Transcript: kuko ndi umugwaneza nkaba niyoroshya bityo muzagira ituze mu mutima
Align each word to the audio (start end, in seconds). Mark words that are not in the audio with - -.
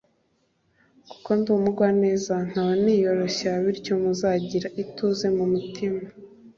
kuko 1.09 1.29
ndi 1.37 1.47
umugwaneza 1.57 2.33
nkaba 2.49 2.73
niyoroshya 2.81 3.51
bityo 3.63 3.93
muzagira 4.01 4.67
ituze 4.83 5.25
mu 5.37 5.45
mutima 5.53 6.01